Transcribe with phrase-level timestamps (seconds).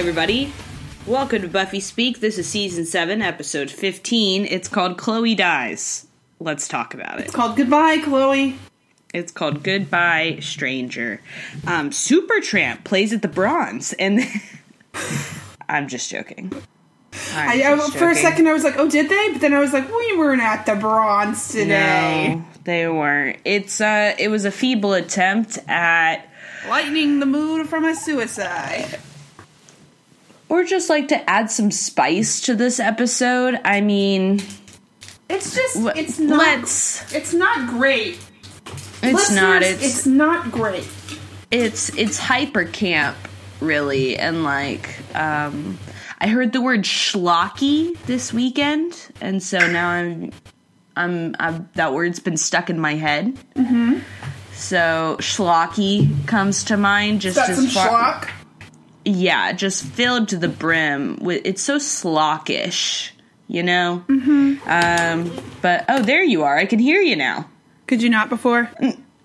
[0.00, 0.50] Everybody.
[1.06, 2.20] Welcome to Buffy Speak.
[2.20, 4.46] This is season 7, episode 15.
[4.46, 6.06] It's called Chloe Dies.
[6.38, 7.26] Let's talk about it.
[7.26, 8.56] It's called Goodbye, Chloe.
[9.12, 11.20] It's called Goodbye, Stranger.
[11.66, 14.20] Um, Supertramp plays at the Bronze, and
[15.68, 16.50] I'm just joking.
[17.34, 19.52] I'm I, I- just for a second, I was like, "Oh, did they?" But then
[19.52, 23.38] I was like, "We weren't at the bronze today." No, they weren't.
[23.44, 26.26] It's uh, it was a feeble attempt at,
[26.70, 28.98] Lightening the mood from a suicide.
[30.50, 33.58] Or just like to add some spice to this episode.
[33.64, 34.40] I mean,
[35.30, 36.38] It's just, it's not.
[36.38, 38.18] let's- It's not great.
[39.02, 39.62] it's not.
[39.62, 40.86] It's it's not great.
[41.50, 43.16] it's it's hyper camp
[43.60, 45.78] really and like um
[46.20, 50.30] i heard the word schlocky this weekend and so now i'm
[50.96, 53.98] i'm I've, that word's been stuck in my head mm-hmm.
[54.54, 58.30] so schlocky comes to mind just as some far schlock.
[59.04, 63.12] Yeah just filled to the brim with it's so slockish
[63.48, 64.56] you know mm-hmm.
[64.68, 67.48] um but oh there you are i can hear you now
[67.86, 68.70] Could you not before?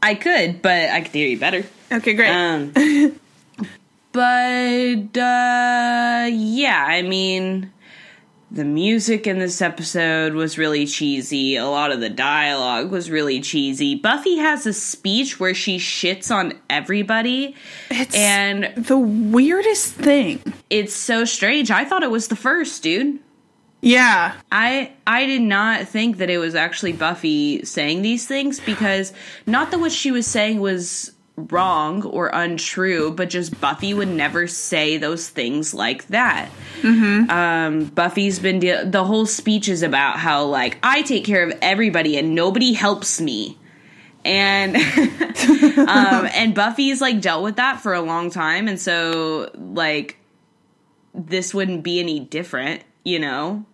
[0.01, 2.29] i could but i could hear you better Okay, great.
[2.29, 2.71] Um,
[4.11, 7.71] but uh, yeah, I mean,
[8.55, 11.57] the music in this episode was really cheesy.
[11.57, 13.95] A lot of the dialogue was really cheesy.
[13.95, 17.53] Buffy has a speech where she shits on everybody,
[17.91, 20.41] it's and the weirdest thing.
[20.69, 21.69] it's so strange.
[21.69, 23.19] I thought it was the first, dude.
[23.81, 29.11] Yeah, I I did not think that it was actually Buffy saying these things because
[29.45, 34.47] not that what she was saying was wrong or untrue, but just Buffy would never
[34.47, 36.49] say those things like that.
[37.29, 41.57] Um, Buffy's been de- the whole speech is about how like I take care of
[41.61, 43.57] everybody and nobody helps me.
[44.23, 44.75] And
[45.77, 50.17] um, and Buffy's like dealt with that for a long time, and so like
[51.13, 53.65] this wouldn't be any different, you know?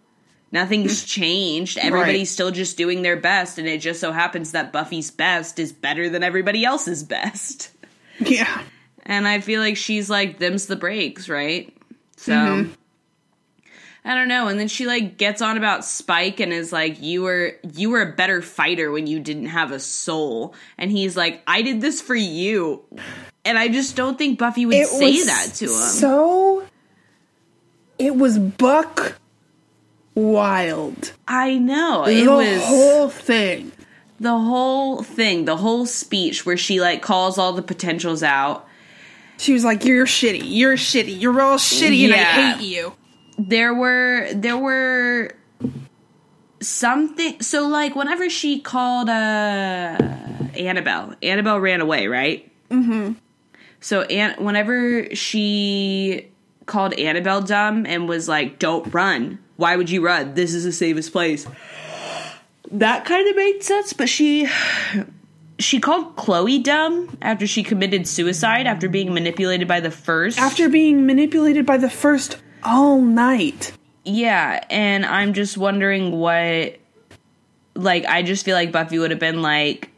[0.52, 1.78] Nothing's changed.
[1.78, 2.28] Everybody's Right.
[2.28, 6.10] still just doing their best, and it just so happens that Buffy's best is better
[6.10, 7.70] than everybody else's best.
[8.20, 8.62] yeah.
[9.06, 11.76] And I feel like she's like, them's the breaks, right?
[12.18, 12.34] So.
[12.34, 12.72] Mm-hmm.
[14.04, 14.48] I don't know.
[14.48, 18.02] And then she like gets on about Spike and is like, "You were you were
[18.02, 22.02] a better fighter when you didn't have a soul." And he's like, "I did this
[22.02, 22.84] for you."
[23.46, 25.72] And I just don't think Buffy would say that to him.
[25.72, 26.66] So
[28.00, 29.20] it was Buck
[30.16, 31.14] Wild.
[31.28, 32.04] I know.
[32.06, 33.72] It the was whole thing.
[34.20, 38.68] the whole thing, the whole speech where she like calls all the potentials out.
[39.38, 40.42] She was like, "You're shitty.
[40.44, 41.20] You're shitty.
[41.20, 42.18] You're all shitty, and I
[42.58, 42.94] hate you."
[43.38, 45.32] There were there were
[46.60, 49.98] something so like whenever she called uh
[50.56, 52.52] Annabelle, Annabelle ran away, right?
[52.70, 53.14] Mm-hmm.
[53.80, 56.28] So An- whenever she
[56.68, 59.40] called Annabelle dumb and was like, Don't run.
[59.62, 60.34] Why would you run?
[60.34, 61.46] This is the safest place.
[62.72, 64.50] That kind of made sense, but she
[65.60, 70.40] she called Chloe dumb after she committed suicide after being manipulated by the first.
[70.40, 73.74] After being manipulated by the first all night.
[74.04, 76.80] Yeah, and I'm just wondering what
[77.76, 79.91] like I just feel like Buffy would have been like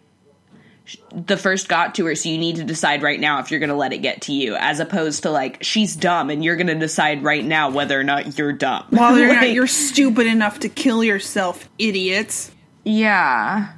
[1.13, 3.69] the first got to her so you need to decide right now if you're going
[3.69, 6.67] to let it get to you as opposed to like she's dumb and you're going
[6.67, 8.85] to decide right now whether or not you're dumb.
[8.89, 12.51] While you're not, you're stupid enough to kill yourself, idiots.
[12.83, 13.73] Yeah.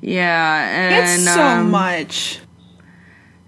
[0.00, 2.40] Yeah, and It's so um, much.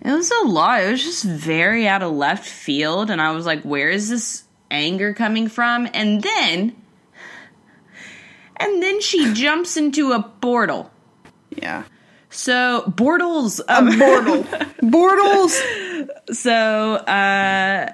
[0.02, 0.82] It was a lot.
[0.82, 4.44] It was just very out of left field, and I was like, "Where is this
[4.70, 6.74] anger coming from?" And then,
[8.56, 10.90] and then she jumps into a portal.
[11.50, 11.84] Yeah.
[12.30, 14.44] So Bortles, A um, Bortle.
[14.80, 16.34] Bortles.
[16.34, 17.92] so uh,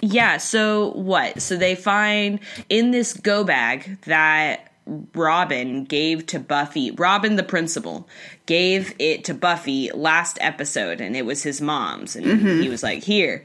[0.00, 0.38] yeah.
[0.38, 1.40] So what?
[1.42, 4.72] So they find in this go bag that
[5.14, 6.90] Robin gave to Buffy.
[6.92, 8.08] Robin, the principal,
[8.46, 13.02] gave it to Buffy last episode, and it was his mom's, and he was like,
[13.04, 13.44] "Here,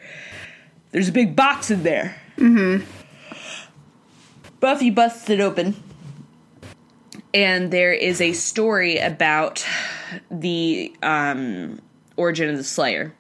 [0.92, 2.86] there's a big box in there." Mm-hmm.
[4.62, 5.76] Buffy busts it open,
[7.34, 9.66] and there is a story about
[10.30, 11.80] the um,
[12.18, 13.14] origin of the Slayer.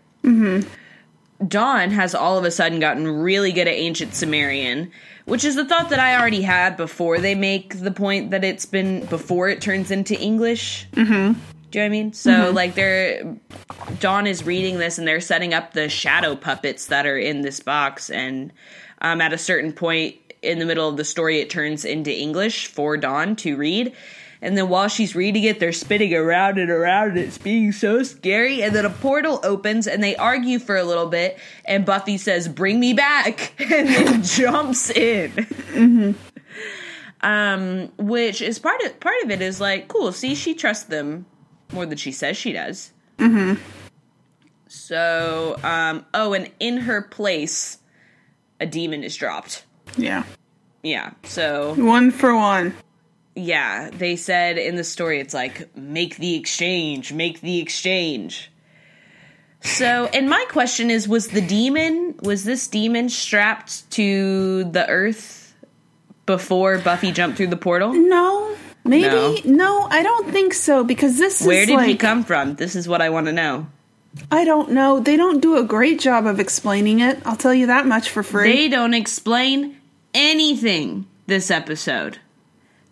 [1.47, 4.91] Dawn has all of a sudden gotten really good at ancient Sumerian,
[5.25, 8.65] which is the thought that I already had before they make the point that it's
[8.65, 10.87] been before it turns into English.
[10.93, 11.11] Mm-hmm.
[11.71, 12.13] Do you know what I mean?
[12.13, 13.35] So like they're
[13.99, 17.59] Dawn is reading this and they're setting up the shadow puppets that are in this
[17.59, 18.53] box, and
[19.01, 22.67] um, at a certain point in the middle of the story, it turns into English
[22.67, 23.93] for Dawn to read.
[24.43, 28.03] And then while she's reading it, they're spinning around and around, and it's being so
[28.03, 28.61] scary.
[28.61, 31.39] And then a portal opens, and they argue for a little bit.
[31.63, 35.31] And Buffy says, "Bring me back," and then jumps in.
[35.31, 36.11] Mm-hmm.
[37.21, 40.11] Um, which is part of part of it is like cool.
[40.11, 41.25] See, she trusts them
[41.71, 42.91] more than she says she does.
[43.19, 43.61] Mm-hmm.
[44.67, 47.77] So, um, oh, and in her place,
[48.59, 49.65] a demon is dropped.
[49.97, 50.23] Yeah.
[50.81, 51.11] Yeah.
[51.23, 52.75] So One for one.
[53.35, 58.51] yeah, they said in the story it's like make the exchange, make the exchange.
[59.61, 65.55] So, and my question is was the demon was this demon strapped to the earth
[66.25, 67.93] before Buffy jumped through the portal?
[67.93, 68.55] No.
[68.83, 69.87] Maybe no.
[69.89, 72.55] I don't think so because this Where did like he come from?
[72.55, 73.67] This is what I want to know.
[74.29, 74.99] I don't know.
[74.99, 77.19] They don't do a great job of explaining it.
[77.25, 78.51] I'll tell you that much for free.
[78.51, 79.77] They don't explain
[80.13, 82.19] anything this episode.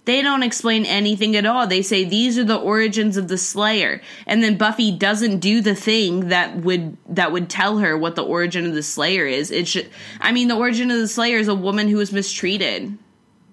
[0.05, 1.67] They don't explain anything at all.
[1.67, 5.75] They say these are the origins of the Slayer, and then Buffy doesn't do the
[5.75, 9.51] thing that would that would tell her what the origin of the Slayer is.
[9.51, 9.89] It should.
[10.19, 12.97] I mean, the origin of the Slayer is a woman who was mistreated.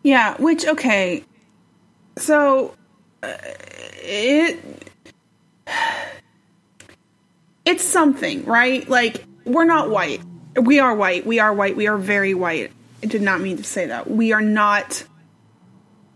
[0.03, 1.23] Yeah, which okay.
[2.17, 2.75] So
[3.23, 3.37] uh,
[4.03, 4.59] it
[7.67, 8.89] it's something, right?
[8.89, 10.23] Like we're not white.
[10.57, 11.27] We are white.
[11.27, 11.77] We are white.
[11.77, 12.73] We are very white.
[13.03, 14.11] I did not mean to say that.
[14.11, 15.05] We are not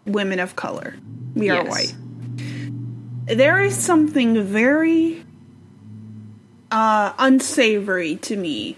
[0.06, 0.94] women of color.
[1.34, 1.69] We are Yes.
[1.69, 3.37] white.
[3.37, 5.25] There is something very
[6.70, 8.76] uh unsavory to me.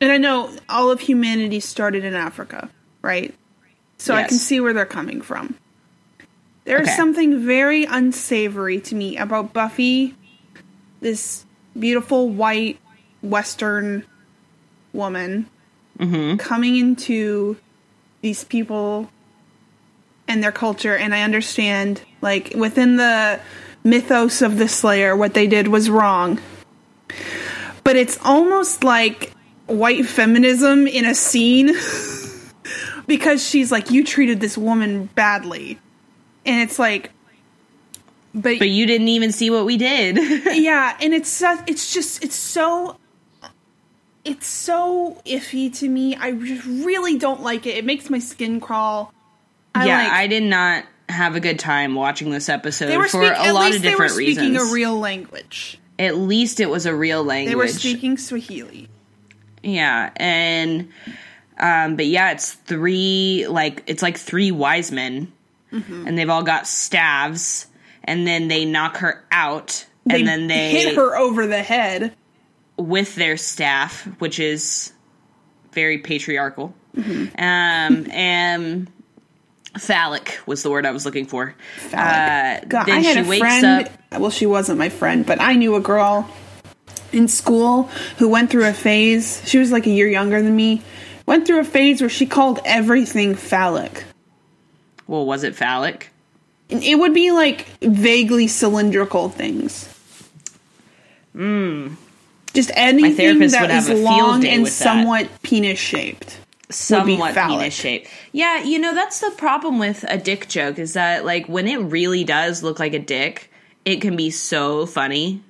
[0.00, 2.68] And I know all of humanity started in Africa,
[3.02, 3.32] right?
[3.98, 5.54] So I can see where they're coming from.
[6.64, 6.96] There's Okay.
[6.96, 10.14] something very unsavory to me about Buffy,
[11.00, 11.44] this
[11.78, 12.78] beautiful white
[13.22, 14.04] Western
[14.92, 15.46] woman
[15.98, 16.36] Mm-hmm.
[16.38, 17.56] coming into
[18.22, 19.08] these people
[20.26, 20.96] and their culture.
[20.96, 23.40] And I understand, like, within the
[23.84, 26.40] mythos of the Slayer, what they did was wrong.
[27.84, 29.32] But it's almost like
[29.66, 31.74] white feminism in a scene
[33.06, 35.78] because she's like, You treated this woman badly.
[36.44, 37.10] And it's like,
[38.34, 40.16] but, But you didn't even see what we did.
[40.62, 42.96] yeah, and it's it's just it's so
[44.24, 46.14] it's so iffy to me.
[46.16, 47.76] I just really don't like it.
[47.76, 49.12] It makes my skin crawl.
[49.74, 53.04] I yeah, like, I did not have a good time watching this episode they were
[53.08, 54.70] for speak- a lot of they were speaking reasons.
[54.70, 55.78] a real language.
[55.98, 57.50] At least it was a real language.
[57.52, 58.88] They were speaking Swahili.
[59.62, 60.88] Yeah, and
[61.58, 65.32] um but yeah, it's three like it's like three wise men
[65.72, 66.06] Mm-hmm.
[66.06, 67.66] and they've all got staves
[68.04, 72.14] and then they knock her out They and then they hit her over the head.
[72.82, 74.92] With their staff, which is
[75.72, 76.74] very patriarchal.
[76.96, 77.34] Mm-hmm.
[77.38, 78.90] Um and
[79.78, 81.54] phallic was the word I was looking for.
[81.78, 82.64] Phallic.
[82.64, 83.88] Uh, God, then I had she a wakes friend.
[84.12, 86.28] up Well, she wasn't my friend, but I knew a girl
[87.12, 87.84] in school
[88.18, 89.42] who went through a phase.
[89.46, 90.82] She was like a year younger than me.
[91.24, 94.04] Went through a phase where she called everything phallic.
[95.06, 96.10] well, was it phallic?
[96.68, 99.88] It would be like vaguely cylindrical things.
[102.54, 104.84] Just anything therapist that would have is long and with that.
[104.84, 106.38] somewhat penis shaped.
[106.70, 108.06] somewhat penis shape.
[108.32, 111.76] Yeah, you know that's the problem with a dick joke is that like when it
[111.78, 113.50] really does look like a dick,
[113.84, 115.42] it can be so funny.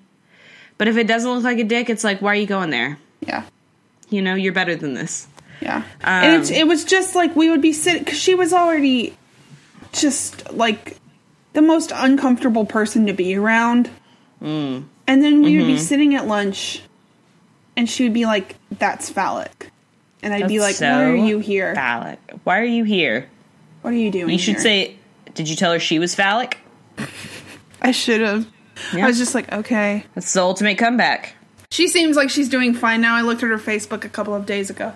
[0.79, 2.99] But if it doesn't look like a dick, it's like why are you going there?
[3.21, 3.45] Yeah.
[4.11, 5.27] You know, you're better than this.
[5.61, 5.85] Yeah.
[6.03, 9.17] and Um, it, it was just like we would be sitting because she was already
[9.93, 10.97] just like
[11.53, 13.91] the most uncomfortable person to be around.
[14.43, 14.85] Mm.
[15.07, 15.73] And then we would Mm-hmm.
[15.75, 16.83] be sitting at lunch
[17.77, 19.71] and she would be like, that's phallic.
[20.23, 21.75] And I'd be like, That's why are you here?
[21.75, 22.19] Phallic.
[22.45, 23.29] Why are you here?
[23.81, 24.97] What are you doing You should here?" say
[25.35, 26.59] did you tell her she was phallic?
[27.81, 28.47] I should have.
[28.95, 29.05] Yeah.
[29.05, 30.05] I was just like, okay.
[30.15, 31.35] That's the ultimate comeback.
[31.71, 33.17] She seems like she's doing fine now.
[33.17, 34.93] I looked at her Facebook a couple of days ago.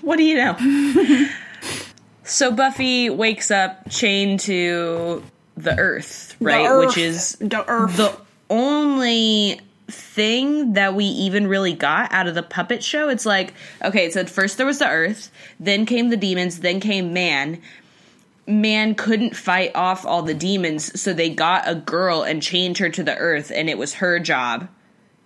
[0.00, 1.28] What do you know?
[2.24, 5.22] so Buffy wakes up chained to
[5.56, 6.68] the earth, right?
[6.68, 7.96] The Which is the earth.
[7.96, 8.16] the
[8.48, 13.08] only thing that we even really got out of the puppet show.
[13.08, 17.12] It's like, okay, said first there was the earth, then came the demons, then came
[17.12, 17.60] man.
[18.48, 22.88] Man couldn't fight off all the demons, so they got a girl and chained her
[22.90, 24.68] to the earth, and it was her job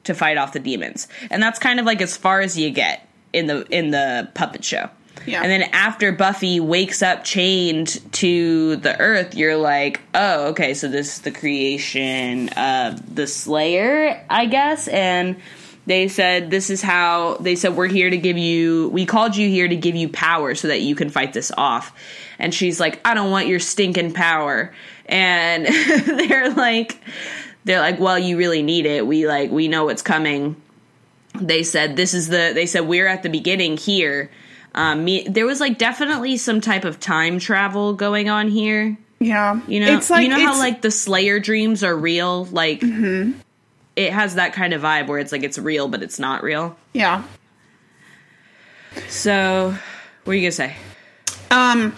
[0.05, 1.07] to fight off the demons.
[1.31, 4.65] And that's kind of like as far as you get in the in the puppet
[4.65, 4.89] show.
[5.27, 5.43] Yeah.
[5.43, 10.89] And then after Buffy wakes up chained to the earth, you're like, oh, okay, so
[10.89, 14.89] this is the creation of the Slayer, I guess.
[14.89, 15.37] And
[15.87, 19.49] they said this is how they said we're here to give you we called you
[19.49, 21.93] here to give you power so that you can fight this off.
[22.39, 24.73] And she's like i don't want your stinking power.
[25.07, 25.67] And
[26.07, 26.99] they're like
[27.65, 29.07] they're like well you really need it.
[29.07, 30.61] We like we know what's coming.
[31.35, 34.31] They said this is the they said we're at the beginning here
[34.75, 39.61] um me, there was like definitely some type of time travel going on here Yeah.
[39.67, 43.33] you know it's like you know how like the slayer dreams are real like Mm-hmm.
[43.97, 46.77] it has that kind of vibe where it's like it's real but it's not real
[46.93, 47.23] yeah.
[49.09, 49.75] so
[50.25, 50.77] what are you gonna say
[51.51, 51.95] Um,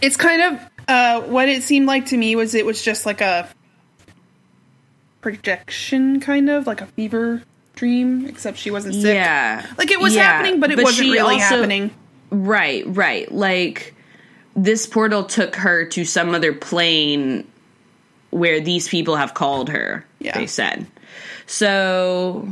[0.00, 3.20] it's kind of uh, what it seemed like to me was it was just like
[3.20, 3.48] a
[5.20, 7.42] projection, kind of like a fever
[7.74, 9.14] dream, except she wasn't sick.
[9.14, 11.90] yeah like it was Yeah, happening, but it wasn't she really also- happening.
[12.30, 13.30] Right, right.
[13.30, 13.94] Like
[14.56, 17.46] this portal took her to some other plane
[18.30, 20.04] where these people have called her.
[20.18, 20.36] Yeah.
[20.36, 20.86] They said.
[21.46, 22.48] So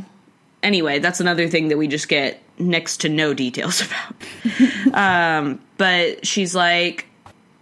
[0.63, 3.83] anyway, that's another thing that we just get next to no details
[4.93, 4.95] about.
[4.95, 7.07] um, but she's like,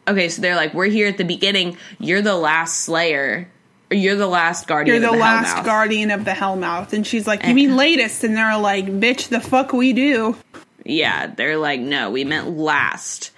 [0.09, 1.77] okay, so they're like, we're here at the beginning.
[1.99, 3.49] You're the last Slayer.
[3.91, 4.95] You're the last guardian.
[4.95, 5.65] You're the, of the last Hellmouth.
[5.65, 9.41] guardian of the Hellmouth, and she's like, "You mean latest?" And they're like, "Bitch, the
[9.41, 10.37] fuck we do."
[10.85, 13.31] Yeah, they're like, no, we meant last.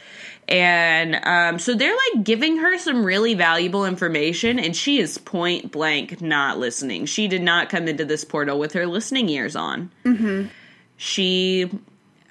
[0.48, 5.72] And um, so they're like giving her some really valuable information, and she is point
[5.72, 7.06] blank not listening.
[7.06, 9.90] She did not come into this portal with her listening ears on.
[10.04, 10.48] Mm-hmm.
[10.96, 11.70] She,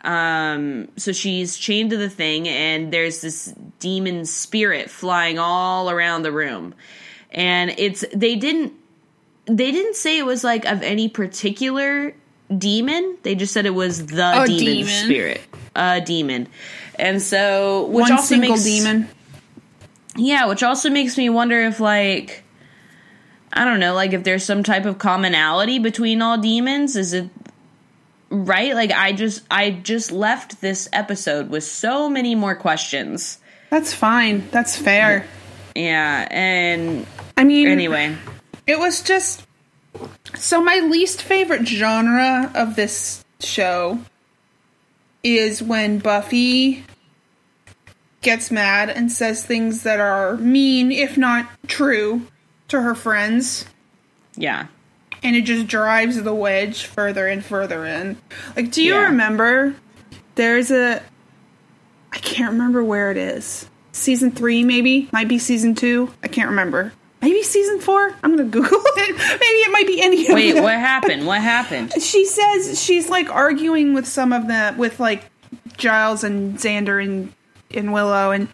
[0.03, 6.23] um, so she's chained to the thing, and there's this demon spirit flying all around
[6.23, 6.75] the room.
[7.31, 8.73] And it's, they didn't,
[9.45, 12.13] they didn't say it was like of any particular
[12.55, 13.17] demon.
[13.23, 14.87] They just said it was the demon, demon.
[14.87, 15.41] spirit,
[15.75, 16.47] a demon.
[16.99, 19.09] And so, which One also single makes demon.
[20.15, 22.43] yeah, which also makes me wonder if like
[23.53, 26.95] I don't know, like if there's some type of commonality between all demons.
[26.95, 27.29] Is it
[28.29, 28.75] right?
[28.75, 33.39] Like I just I just left this episode with so many more questions.
[33.69, 34.47] That's fine.
[34.51, 35.19] That's fair.
[35.19, 35.25] Yeah,
[35.75, 37.05] and
[37.37, 38.15] I mean, anyway.
[38.67, 39.45] It was just
[40.35, 43.99] so my least favorite genre of this show
[45.23, 46.83] is when Buffy
[48.21, 52.21] gets mad and says things that are mean, if not true,
[52.67, 53.65] to her friends.
[54.35, 54.67] Yeah.
[55.23, 58.17] And it just drives the wedge further and further in.
[58.55, 59.03] Like, do you Yeah.
[59.05, 59.75] remember
[60.35, 61.01] there's a.
[62.13, 63.67] I can't remember where it is.
[63.91, 65.09] Season three, maybe?
[65.11, 66.13] Might be season two.
[66.23, 66.93] I can't remember.
[67.21, 68.15] Maybe season four?
[68.23, 69.15] I'm gonna Google it.
[69.15, 71.27] Maybe it might be any of Wait, what happened?
[71.27, 71.93] What happened?
[72.01, 75.25] She says she's like arguing with some of them, with like
[75.77, 77.33] Giles and Xander and,
[77.71, 78.47] and Willow, and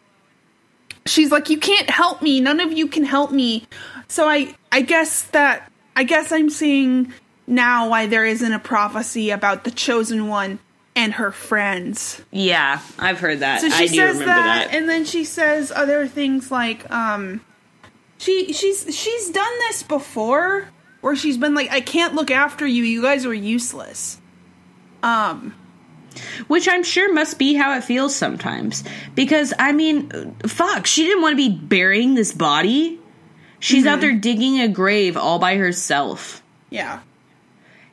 [1.06, 2.42] she's like, "You can't help me.
[2.42, 3.68] None of you can help me."
[4.10, 7.14] So I, I guess that I guess I'm seeing
[7.48, 10.60] now why there isn't a prophecy about the chosen one
[10.98, 12.22] and her friends.
[12.32, 13.62] Yeah, I've heard that.
[13.62, 14.76] So she I do says remember that, that.
[14.76, 17.40] and then she says other things like, um,
[18.18, 20.68] she she's she's done this before,
[21.02, 22.84] where she's been like, "I can't look after you.
[22.84, 24.20] You guys are useless."
[25.04, 25.54] Um,
[26.48, 28.84] Which I'm sure must be how it feels sometimes.
[29.14, 33.00] Because, I mean, fuck, she didn't want to be burying this body.
[33.60, 33.88] She's Mm-hmm.
[33.94, 36.42] out there digging a grave all by herself.
[36.72, 37.00] yeah.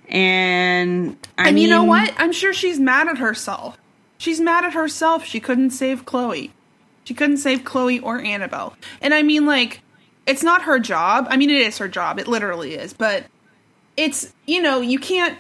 [0.08, 2.12] And I and mean, you know what?
[2.18, 3.78] I'm sure she's mad at herself.
[4.18, 5.24] She's mad at herself.
[5.24, 6.52] She couldn't save Chloe.
[7.04, 8.76] She couldn't save Chloe or Annabelle.
[9.00, 9.80] And I mean, like,
[10.26, 11.26] it's not her job.
[11.28, 12.18] I mean, it is her job.
[12.18, 12.92] It literally is.
[12.92, 13.24] But
[13.96, 15.38] it's, you know, you can't.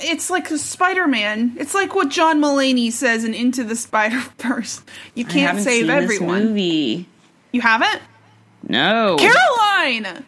[0.00, 1.54] It's like Spider Man.
[1.58, 4.82] It's like what John Mulaney says in Into the Spider Verse.
[5.14, 6.44] You can't haven't save seen this everyone.
[6.46, 7.08] movie.
[7.52, 8.00] You haven't?
[8.66, 10.24] No, Caroline!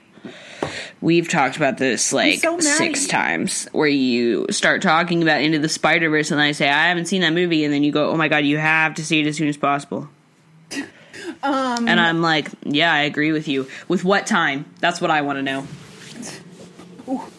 [1.00, 3.68] We've talked about this like so six times.
[3.72, 7.22] Where you start talking about Into the Spider Verse, and I say I haven't seen
[7.22, 9.36] that movie, and then you go, "Oh my god, you have to see it as
[9.36, 10.08] soon as possible."
[11.42, 14.64] Um, And I'm like, "Yeah, I agree with you." With what time?
[14.80, 15.66] That's what I want to know.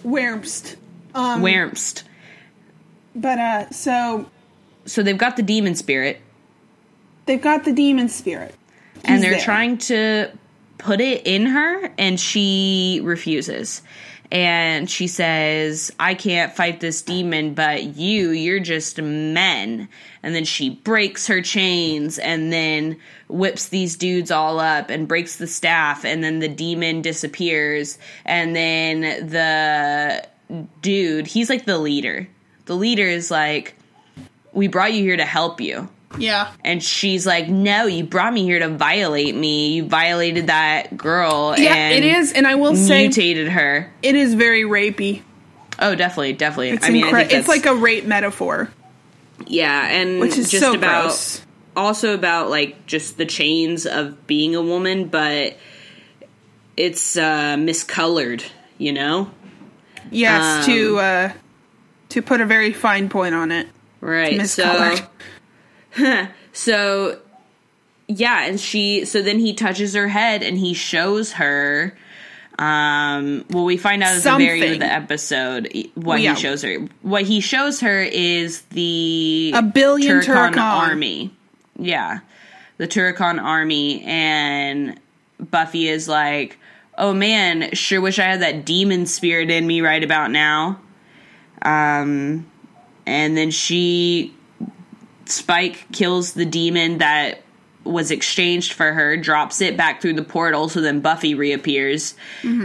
[0.04, 0.76] Wurmst.
[1.16, 2.04] Um, Whermst.
[3.16, 4.30] but, uh, so
[4.86, 6.22] So they've got the demon spirit.
[7.26, 8.54] they've got the demon spirit.
[9.04, 9.40] and they're there.
[9.42, 10.32] trying to
[10.78, 13.82] put it in her and she refuses.
[14.30, 19.88] And she says i can't fight this demon but you you're just men.
[20.22, 22.98] And then she breaks her chains and then
[23.30, 26.04] whips these dudes all up and breaks the staff.
[26.04, 27.98] And then the demon disappears.
[28.26, 30.28] And then the
[30.82, 32.28] dude he's like the leader.
[32.66, 33.76] The leader is like
[34.52, 36.52] we brought you here to help you Yeah.
[36.64, 39.74] and she's like, "No, you brought me here to violate me.
[39.74, 44.16] You violated that girl Yeah, and it is, and I will say mutated her." it
[44.16, 45.22] is very rapey.
[45.80, 46.70] Oh, definitely, definitely.
[46.72, 48.70] It's I mean, incre- think it's like a rape metaphor,
[49.46, 51.42] yeah, and which is just so about gross.
[51.76, 55.58] also about like just the chains of being a woman, but
[56.76, 58.44] it's uh, miscolored.
[58.80, 59.32] You know,
[60.12, 61.32] Yes, Um, to uh,
[62.10, 63.68] to put a very fine point on it.
[64.02, 64.40] right?
[64.40, 64.98] Miscolored.
[65.00, 65.08] So,
[66.54, 67.20] so
[68.08, 69.06] yeah, and she.
[69.06, 71.98] So then he touches her head, and he shows her.
[72.60, 73.46] Um.
[73.52, 76.34] Well, we find out at the very end of the episode what Yeah.
[76.36, 76.88] he shows her.
[77.04, 80.58] What he shows her is the A billion Turok-Han.
[80.58, 81.32] army.
[81.78, 82.20] Yeah,
[82.78, 85.00] the Turok-Han army, and
[85.40, 86.58] Buffy is like,
[86.98, 90.80] "Oh man, sure wish I had that demon spirit in me right about now."
[91.62, 92.48] Um,
[93.06, 94.34] and then she
[95.32, 97.42] Spike kills the demon that
[97.88, 102.16] was exchanged for her, drops it back through the portal, so then Buffy reappears.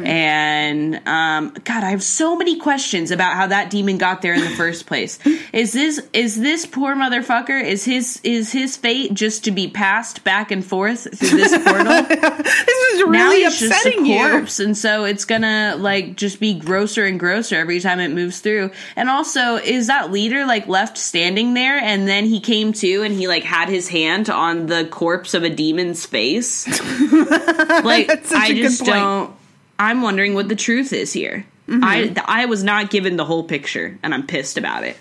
[0.04, 4.40] And um, God, I have so many questions about how that demon got there in
[4.40, 5.18] the first place.
[5.52, 7.62] Is this is this poor motherfucker?
[7.62, 11.92] Is his is his fate just to be passed back and forth through this portal?
[12.42, 14.18] This is now really he's just a upsetting you.
[14.18, 18.40] corpse, and so it's gonna like just be grosser and grosser every time it moves
[18.40, 18.70] through.
[18.96, 23.14] And also, is that leader like left standing there, and then he came to, and
[23.14, 26.66] he like had his hand on the corpse of a demon's face?
[27.12, 28.82] like, I just.
[28.82, 28.84] Mm-hmm.
[28.84, 29.34] don't.
[29.78, 31.44] I'm wondering what the truth is here.
[31.68, 34.96] I th- I was not given the whole picture, and I'm pissed about it.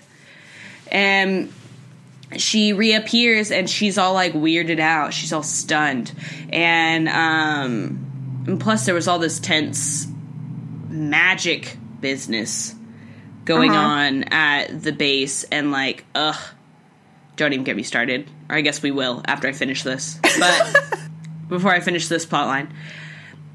[0.90, 1.52] And
[2.36, 5.12] she reappears and she's all like weirded out.
[5.12, 6.12] She's all stunned.
[6.50, 10.06] And um and plus there was all this tense
[10.88, 12.74] magic business
[13.44, 13.80] going Uh-huh.
[13.80, 16.40] on at the base and like ugh
[17.36, 18.28] don't even get me started.
[18.48, 20.18] Or I guess we will after I finish this.
[20.38, 20.76] But
[21.48, 22.72] before I finish this plot line.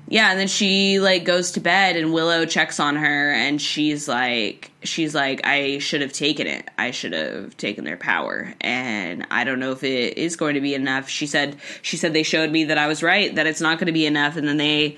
[0.10, 4.08] Yeah, and then she like goes to bed and Willow checks on her and she's
[4.08, 6.70] like she's like I should have taken it.
[6.78, 10.62] I should have taken their power and I don't know if it is going to
[10.62, 11.10] be enough.
[11.10, 13.88] She said she said they showed me that I was right that it's not going
[13.88, 14.98] to be enough and then they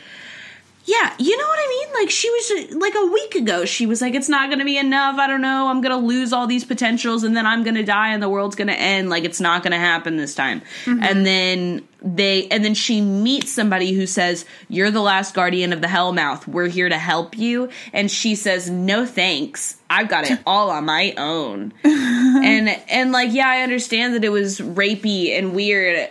[0.89, 2.02] yeah, you know what I mean?
[2.02, 4.78] Like she was like a week ago she was like it's not going to be
[4.78, 5.19] enough.
[5.19, 5.67] I don't know.
[5.67, 8.30] I'm going to lose all these potentials and then I'm going to die and the
[8.30, 9.10] world's going to end.
[9.10, 10.62] Like it's not going to happen this time.
[10.86, 11.04] Mm-hmm.
[11.04, 15.82] And then they and then she meets somebody who says, "You're the last guardian of
[15.82, 16.47] the Hellmouth.
[16.47, 19.78] We're here to help you." And she says, "No thanks.
[19.89, 24.30] I've got it all on my own." and and like, yeah, I understand that it
[24.30, 26.10] was rapey and weird.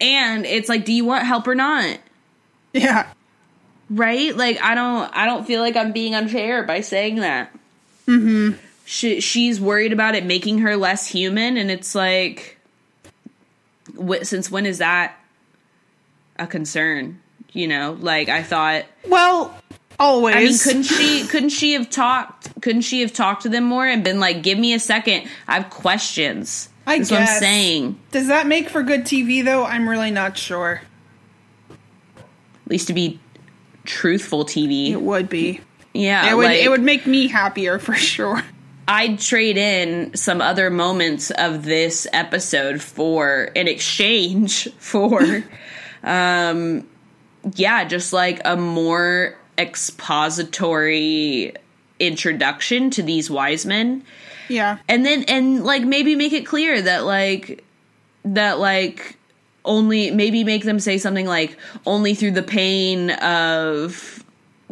[0.00, 1.98] And it's like, do you want help or not?
[2.72, 3.12] Yeah.
[3.90, 7.52] Right like i don't i don't feel like i'm being unfair by saying that
[8.06, 8.56] mm-hmm.
[8.84, 12.56] she, she's worried about it making her less human and it's like
[14.00, 15.16] wh- since when is that
[16.38, 17.20] a concern
[17.52, 19.52] you know like i thought Well,
[19.98, 20.36] always.
[20.36, 23.86] i mean couldn't she couldn't she have talked couldn't she have talked to them more
[23.86, 27.38] and been like give me a second i have questions I that's what i'm guess.
[27.40, 29.64] saying Does that make for good TV though?
[29.64, 30.80] I'm really not sure.
[31.70, 33.20] at least to be
[33.90, 35.60] truthful tv It would be.
[35.92, 36.46] yeah It would.
[36.46, 38.42] like- it would make me happier for sure.
[38.86, 45.44] I'd trade in some other moments of this episode for in exchange for
[46.04, 46.86] um
[47.56, 51.52] yeah, just like a more expository
[51.98, 54.02] introduction to these wise men
[54.48, 54.78] Yeah.
[54.88, 57.64] and then and like maybe make it clear that like
[58.24, 59.16] that like
[59.70, 61.56] only maybe make them say something like
[61.86, 64.24] only through the pain of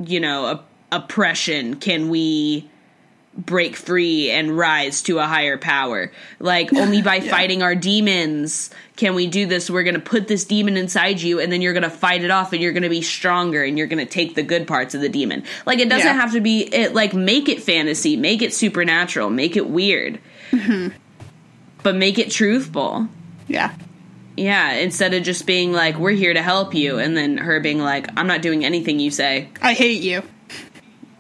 [0.05, 2.69] you know op- oppression can we
[3.37, 6.11] break free and rise to a higher power.
[6.41, 9.71] Like only by fighting our demons can we do this.
[9.71, 12.33] We're going to put this demon inside you and then you're going to fight it
[12.33, 14.97] off and you're going to be stronger and you're going to take the good parts
[14.97, 15.45] of the demon.
[15.67, 16.15] Like it doesn't Yeah.
[16.15, 20.19] have to be it like make it fantasy make it supernatural make it weird.
[20.51, 20.97] Mm-hmm.
[21.85, 23.07] But make it truthful.
[23.47, 23.73] Yeah.
[24.39, 27.79] Yeah instead of just being like we're here to help you and then her being
[27.79, 30.23] like i'm not doing anything you say I hate you.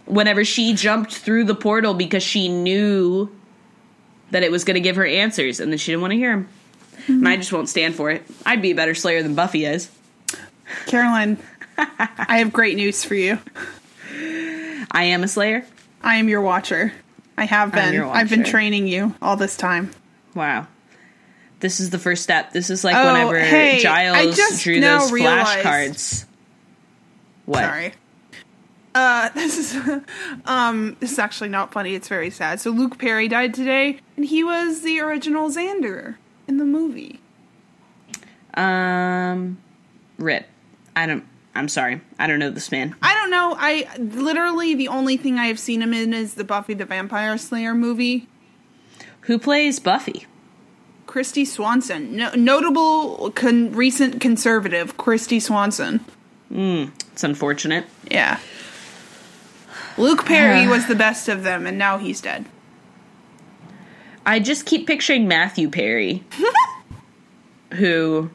[0.06, 3.30] whenever she jumped through the portal because she knew
[4.30, 6.32] that it was going to give her answers and then she didn't want to hear
[6.32, 6.48] them
[7.08, 9.90] and i just won't stand for it i'd be a better slayer than buffy is
[10.86, 11.38] Carolyn,
[11.78, 13.38] I have great news for you.
[14.90, 15.64] i am a slayer
[16.02, 16.92] I am your watcher.
[17.36, 18.00] I have been.
[18.00, 19.90] I've been training you all this time.
[20.34, 20.66] wow
[21.60, 26.24] this is the first step this is like Oh, whenever hey, giles drew those flashcards
[27.46, 27.92] what Sorry.
[28.94, 30.02] Uh, this is
[30.46, 31.94] um, this is actually not funny.
[31.94, 32.60] It's very sad.
[32.60, 36.16] So Luke Perry died today, and he was the original Xander
[36.46, 37.20] in the movie.
[38.54, 39.58] um
[40.18, 40.48] rip
[40.96, 43.54] i don't i'm sorry i don't know this man I don't know.
[43.58, 47.36] I literally the only thing I have seen him in is the Buffy the Vampire
[47.38, 48.26] Slayer movie.
[49.22, 50.26] Who plays Buffy?
[51.08, 56.00] Kristy Swanson, no, notable con- recent conservative, Kristy Swanson.
[56.50, 57.86] Hmm, it's unfortunate.
[58.10, 58.38] Yeah.
[59.96, 62.44] Luke Perry was the best of them, and now he's dead.
[64.26, 66.22] I just keep picturing Matthew Perry,
[67.72, 68.30] who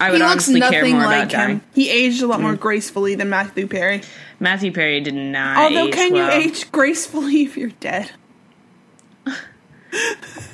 [0.00, 1.50] I would He looks honestly care nothing more like about dying.
[1.56, 1.62] him.
[1.74, 2.60] He aged a lot more mm.
[2.60, 4.00] gracefully than Matthew Perry.
[4.40, 5.58] Matthew Perry did not.
[5.58, 6.40] Although, age can well.
[6.40, 8.10] you age gracefully if you're dead?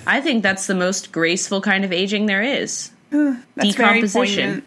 [0.07, 2.91] I think that's the most graceful kind of aging there is.
[3.11, 4.65] That's Decomposition.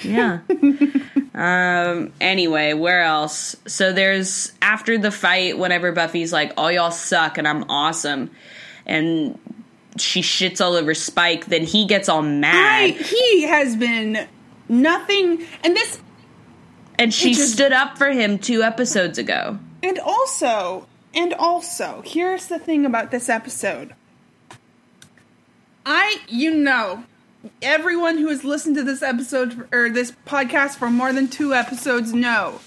[0.00, 0.40] Yeah.
[1.34, 2.12] um.
[2.20, 3.54] Anyway, where else?
[3.66, 8.30] So there's after the fight, whenever Buffy's like, "All y'all suck and I'm awesome,"
[8.84, 9.38] and
[9.98, 14.26] she shits all over Spike, then he gets all I, mad, he has been
[14.68, 16.00] nothing, and this,
[16.98, 19.58] and she just- stood up for him two episodes ago.
[19.82, 23.94] and also, and also, here's the thing about this episode.
[25.84, 27.04] I, you know,
[27.60, 32.12] everyone who has listened to this episode or this podcast for more than two episodes
[32.12, 32.60] know.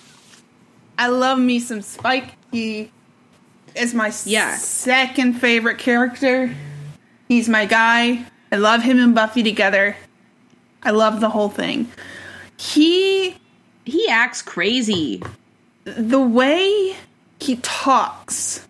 [0.97, 2.33] I love me some Spike.
[2.51, 2.91] He
[3.75, 4.55] is my Yeah.
[4.57, 6.53] second favorite character.
[7.27, 8.25] He's my guy.
[8.51, 9.95] I love him and Buffy together.
[10.83, 11.89] I love the whole thing.
[12.57, 13.37] He
[13.85, 15.21] He acts crazy
[15.83, 16.95] the way
[17.39, 18.67] he talks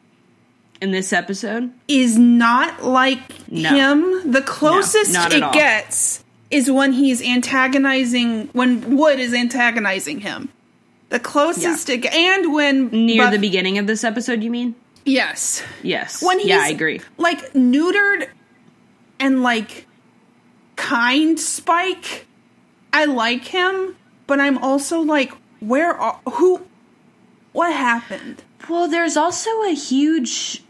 [0.82, 1.72] in this episode.
[1.88, 3.70] is not like No.
[3.70, 4.32] him.
[4.32, 5.54] The closest not at it all.
[5.54, 10.50] gets is when he's antagonizing when Wood is antagonizing him.
[11.10, 14.76] The closest it and when Near Buff- the beginning of this episode, you mean?
[15.08, 16.22] yes Yes.
[16.24, 17.00] when he's yeah, I agree.
[17.18, 18.28] like neutered
[19.20, 19.86] and like
[20.76, 22.26] kind Spike.
[22.92, 23.96] I like him,
[24.28, 26.66] but I'm also like, where are who?
[27.54, 28.44] What happened?
[28.70, 30.64] Well, there's also a huge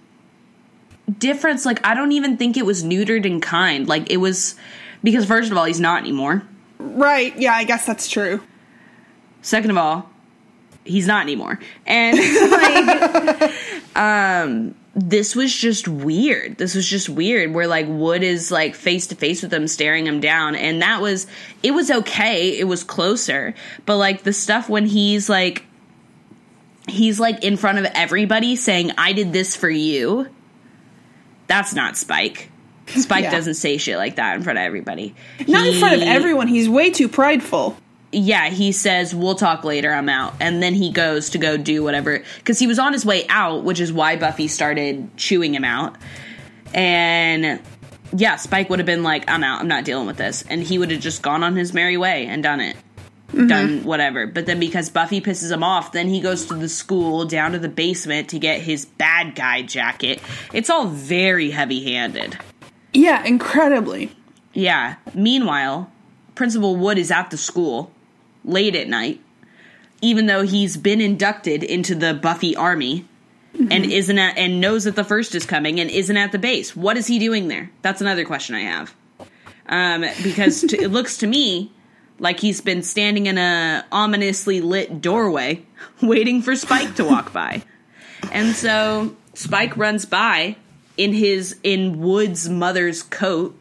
[1.11, 1.65] difference.
[1.65, 3.87] Like, I don't even think it was neutered and kind.
[3.87, 4.55] Like, it was
[5.03, 6.43] because, first of all, he's not anymore.
[6.79, 7.35] Right?
[7.37, 8.41] Yeah, I guess that's true.
[9.41, 10.09] Second of all,
[10.83, 11.59] he's not anymore.
[11.85, 12.17] And,
[12.51, 13.53] like,
[13.95, 16.57] um, this was just weird.
[16.57, 20.07] This was just weird where, like, Wood is, like, face to face with him, staring
[20.07, 20.55] him down.
[20.55, 21.27] And that was,
[21.61, 22.57] it was okay.
[22.57, 23.53] It was closer.
[23.85, 25.65] But, like, the stuff when he's, like,
[26.87, 30.29] he's like in front of everybody saying, I did this for you.
[31.47, 32.49] That's not Spike.
[32.87, 33.31] Spike Yeah.
[33.31, 35.15] doesn't say shit like that in front of everybody.
[35.47, 36.47] Not in front of everyone.
[36.47, 37.77] He's way too prideful.
[38.11, 40.35] Yeah, he says, We'll talk later, I'm out.
[40.39, 42.23] And then he goes to go do whatever.
[42.37, 45.97] Because he was on his way out, which is why Buffy started chewing him out.
[46.73, 47.61] And
[48.15, 50.43] yeah, Spike would have been like, I'm out, I'm not dealing with this.
[50.49, 52.75] And he would have just gone on his merry way and done it.
[53.33, 54.27] Done whatever.
[54.27, 57.59] But then because Buffy pisses him off, then he goes to the school down to
[57.59, 60.21] the basement to get his bad guy jacket.
[60.53, 62.37] It's all very heavy handed.
[62.93, 64.15] Yeah, incredibly.
[64.53, 64.95] Yeah.
[65.13, 65.91] Meanwhile,
[66.35, 67.91] Principal Wood is at the school
[68.45, 69.21] late at night,
[70.01, 73.05] even though he's been inducted into the Buffy army
[73.57, 76.75] and isn't at and knows that the first is coming and isn't at the base.
[76.75, 77.71] What is he doing there?
[77.81, 78.95] That's another question I have.
[79.67, 81.71] Um, because to, it looks to me
[82.19, 85.63] like he's been standing in a ominously lit doorway
[86.01, 87.63] waiting for Spike to walk by.
[88.31, 90.55] And so Spike runs by
[90.97, 93.57] in his in Wood's mother's coat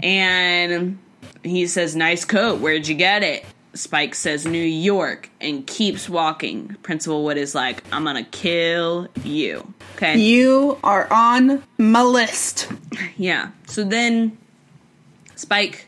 [0.00, 0.98] and
[1.42, 3.44] he says, Nice coat, where'd you get it?
[3.74, 6.76] Spike says, New York, and keeps walking.
[6.82, 9.72] Principal Wood is like, I'm gonna kill you.
[9.96, 10.18] Okay.
[10.18, 12.70] You are on my list.
[13.16, 13.50] Yeah.
[13.66, 14.36] So then
[15.36, 15.87] Spike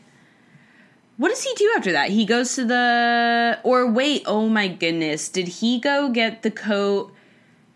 [1.21, 2.09] what does he do after that?
[2.09, 5.29] He goes to the or wait, oh my goodness.
[5.29, 7.13] Did he go get the coat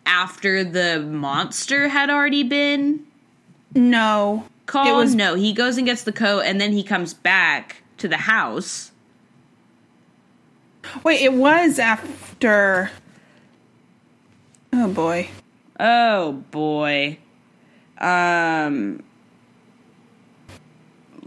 [0.04, 3.06] after the monster had already been
[3.76, 4.46] No.
[4.74, 8.08] It was- no, he goes and gets the coat and then he comes back to
[8.08, 8.92] the house.
[11.04, 12.90] Wait, it was after.
[14.74, 15.30] Oh boy.
[15.80, 17.20] Oh boy.
[18.00, 19.04] Um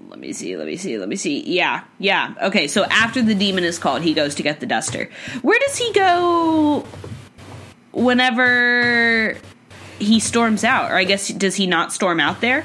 [0.08, 1.42] let me see, let me see, let me see.
[1.44, 2.34] Yeah, yeah.
[2.42, 5.10] Okay, so after the demon is called, he goes to get the duster.
[5.42, 6.86] Where does he go
[7.92, 9.36] whenever
[9.98, 10.90] he storms out?
[10.90, 12.64] Or I guess does he not storm out there?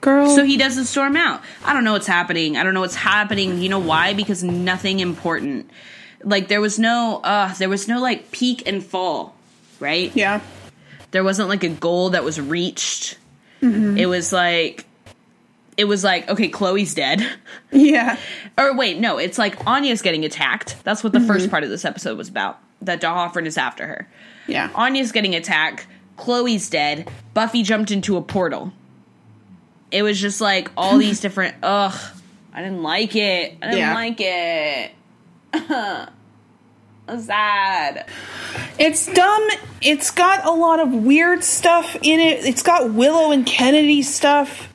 [0.00, 0.34] Girl.
[0.34, 1.42] So he doesn't storm out.
[1.64, 2.56] I don't know what's happening.
[2.56, 3.60] I don't know what's happening.
[3.60, 4.14] You know why?
[4.14, 5.70] Because nothing important.
[6.24, 9.36] Like there was no uh there was no like peak and fall,
[9.78, 10.10] right?
[10.16, 10.40] yeah.
[11.10, 13.18] there wasn't like a goal that was reached.
[13.62, 14.86] It was like
[15.76, 17.26] it was like, okay, Chloe's dead.
[17.72, 18.18] Yeah.
[18.58, 20.82] or wait, no, it's like Anya's getting attacked.
[20.82, 21.50] That's what the first mm-hmm.
[21.52, 22.58] part of this episode was about.
[22.82, 24.08] That D'Hoffryn is after her.
[24.48, 24.70] Yeah.
[24.74, 25.86] Anya's getting attacked.
[26.16, 27.08] Chloe's dead.
[27.32, 28.72] Buffy jumped into a portal.
[29.92, 31.54] It was just like all these different.
[31.62, 31.96] Ugh,
[32.52, 33.56] I didn't like it.
[33.62, 33.94] I didn't Yeah.
[33.94, 34.92] like it.
[37.24, 38.06] Sad.
[38.78, 39.48] It's dumb.
[39.80, 42.44] It's got a lot of weird stuff in it.
[42.44, 44.69] It's got Willow and Kennedy stuff.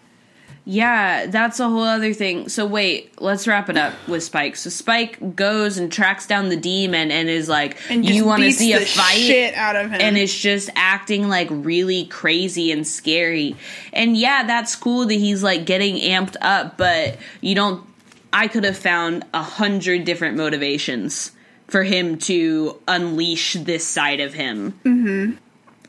[0.68, 2.50] Yeah, that's a whole other thing.
[2.50, 4.56] So wait, let's wrap it up with Spike.
[4.56, 8.52] So Spike goes and tracks down the demon and is like, And "You want to
[8.52, 10.02] see a fight?" out of him.
[10.02, 13.56] and it's just acting like really crazy and scary.
[13.94, 17.86] And yeah, that's cool that he's like getting amped up, but you don't.
[18.34, 21.32] I could have found a hundred different motivations
[21.68, 24.74] for him to unleash this side of him.
[24.84, 25.38] Mm-hmm.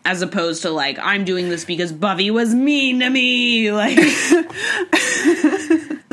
[0.09, 3.73] As opposed to like, I'm doing this because Buffy was mean to me.
[3.73, 3.99] Like,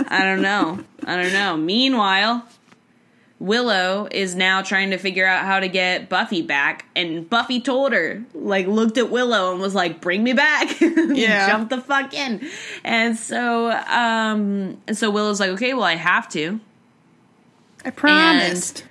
[0.09, 0.79] I don't know.
[1.05, 1.55] I don't know.
[1.57, 2.45] Meanwhile,
[3.39, 7.91] Willow is now trying to figure out how to get Buffy back, and Buffy told
[7.93, 11.47] her, like, looked at Willow and was like, "Bring me back, Yeah.
[11.47, 12.47] jump the fuck in."
[12.83, 16.59] And so, um, and so Willow's like, "Okay, well, I have to."
[17.85, 18.85] I promised.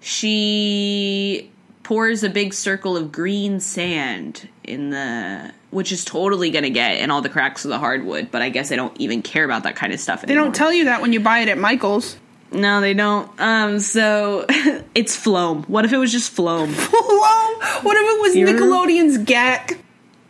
[0.00, 1.51] She
[1.92, 7.10] pours a big circle of green sand in the, which is totally gonna get in
[7.10, 8.30] all the cracks of the hardwood.
[8.30, 10.22] But I guess I don't even care about that kind of stuff.
[10.22, 12.16] they don't tell you that when you buy it at Michael's.
[12.50, 13.30] No, they don't.
[13.38, 14.46] Um, so
[14.94, 15.64] it's Floam.
[15.64, 16.72] What if it was just Floam?
[16.74, 17.80] Whoa!
[17.82, 19.78] What if it was You're- Nickelodeon's Gak?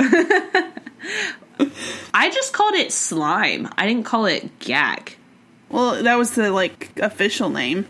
[2.12, 3.68] I just called it slime.
[3.78, 5.16] I didn't call it Gak.
[5.68, 7.86] Well, that was the like official name.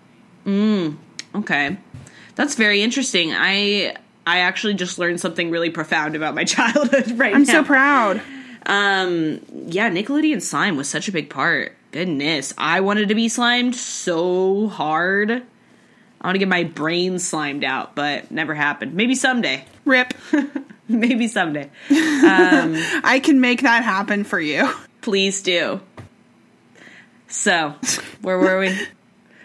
[1.34, 1.78] Okay.
[2.34, 3.32] That's very interesting.
[3.32, 7.52] I I actually just learned something really profound about my childhood right I'm now.
[7.52, 8.22] so proud.
[8.66, 11.74] Um yeah, Nickelodeon slime was such a big part.
[11.90, 12.54] Goodness.
[12.56, 15.30] I wanted to be slimed so hard.
[15.30, 18.94] I want to get my brain slimed out, but never happened.
[18.94, 19.64] Maybe someday.
[19.84, 20.14] Rip.
[20.88, 21.68] Maybe someday.
[21.90, 24.72] I can make that happen for you.
[25.00, 25.80] Please do.
[27.26, 27.74] So,
[28.20, 28.78] where were we?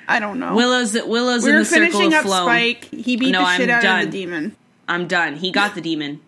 [0.07, 0.55] I don't know.
[0.55, 2.45] Willow's Willow's we in were the circle finishing of up flow.
[2.45, 2.85] Spike.
[2.85, 3.99] He beat No, the I'm shit out done.
[4.05, 4.55] of the demon.
[4.87, 5.35] I'm done.
[5.35, 6.21] He got the demon.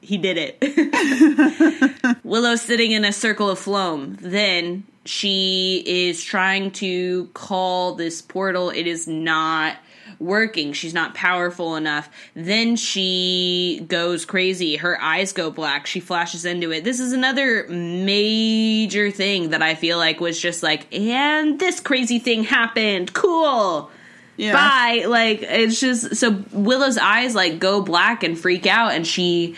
[0.00, 2.18] He did it.
[2.24, 4.16] Willow's sitting in a circle of Floam.
[4.20, 8.70] Then she is trying to call this portal.
[8.70, 9.76] It is not
[10.22, 10.72] working.
[10.72, 12.08] She's not powerful enough.
[12.34, 14.76] Then she goes crazy.
[14.76, 15.86] Her eyes go black.
[15.86, 16.84] She flashes into it.
[16.84, 22.18] This is another major thing that I feel like was just like, and this crazy
[22.18, 23.12] thing happened.
[23.12, 23.90] Cool
[24.36, 24.52] Yeah.
[24.54, 29.56] bye like it's just so willow's eyes like go black and freak out and she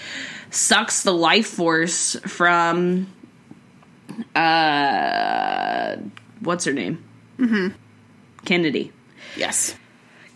[0.50, 3.06] sucks the life force from
[4.34, 5.96] uh
[6.40, 7.02] what's her name
[7.38, 7.68] mm-hmm.
[8.44, 8.92] kennedy
[9.36, 9.74] Yes.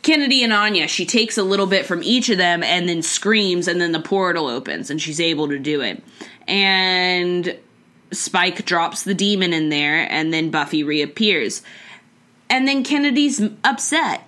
[0.09, 3.69] Kennedy and anya she takes a little bit from each of them and then screams
[3.69, 6.03] and then the portal opens and she's able to do it
[6.47, 7.59] and
[8.11, 11.63] spike drops the demon in there and then buffy reappears
[12.49, 14.23] and then kennedy's upset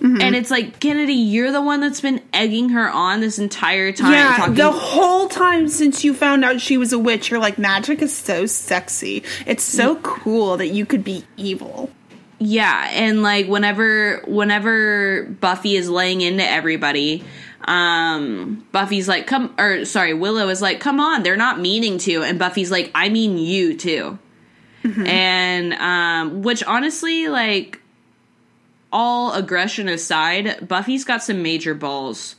[0.00, 0.20] Mm-hmm.
[0.20, 4.12] And it's like, Kennedy, you're the one that's been egging her on this entire time.
[4.12, 7.56] Yeah, talking- the whole time since you found out she was a witch, you're like,
[7.56, 9.24] magic is so sexy.
[9.46, 11.90] It's so cool that you could be evil.
[12.38, 17.24] Yeah, and like whenever whenever Buffy is laying into everybody,
[17.64, 22.22] um, Buffy's like, come or sorry, Willow is like, come on, they're not meaning to,
[22.22, 24.18] and Buffy's like, I mean you too.
[24.84, 27.80] And um, which honestly, like
[28.92, 32.36] all aggression aside, Buffy's got some major balls.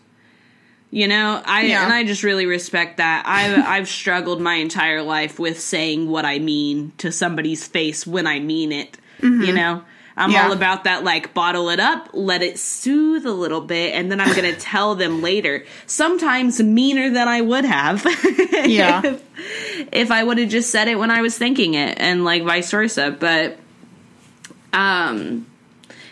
[0.89, 1.83] You know, I Yeah.
[1.83, 3.23] and I just really respect that.
[3.27, 8.25] I've I've struggled my entire life with saying what I mean to somebody's face when
[8.27, 8.97] I mean it.
[9.21, 9.83] You know,
[10.15, 10.45] I'm Yeah.
[10.45, 11.03] all about that.
[11.03, 14.95] Like bottle it up, let it soothe a little bit, and then I'm gonna tell
[14.95, 15.65] them later.
[15.85, 18.05] Sometimes meaner than I would have.
[18.67, 19.01] Yeah.
[19.05, 19.23] if,
[19.93, 22.69] if I would have just said it when I was thinking it, and like vice
[22.71, 23.15] versa.
[23.17, 23.57] But,
[24.73, 25.45] um,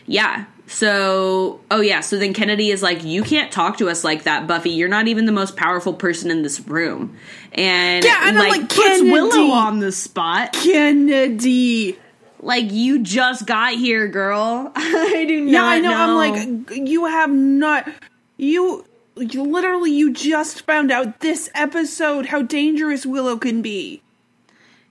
[0.06, 0.46] yeah.
[0.68, 2.00] So, oh yeah.
[2.02, 4.72] So then Kennedy is like, "You can't talk to us like that, Buffy.
[4.72, 7.16] You're not even the most powerful person in this room."
[7.52, 9.12] And Yeah, and I'm like, puts Kennedy.
[9.12, 10.54] Willow on the spot.
[10.54, 11.98] Kennedy.
[12.46, 14.72] Like you just got here, girl.
[14.76, 15.52] I do not.
[15.52, 15.90] Yeah, I know.
[15.90, 15.98] know.
[15.98, 17.90] I'm like, you have not.
[18.38, 18.86] You,
[19.18, 24.04] you literally, you just found out this episode how dangerous Willow can be.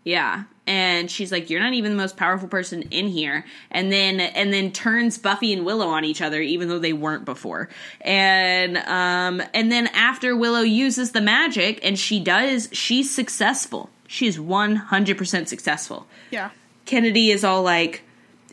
[0.02, 0.44] Yeah.
[0.66, 3.44] And she's like, You're not even the most powerful person in here.
[3.70, 7.24] And then and then turns Buffy and Willow on each other, even though they weren't
[7.24, 7.68] before.
[8.00, 13.90] And um and then after Willow uses the magic and she does, she's successful.
[14.08, 16.06] She's 100% successful.
[16.30, 16.50] Yeah.
[16.86, 18.02] Kennedy is all like,